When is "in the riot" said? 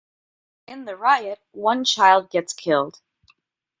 0.65-1.39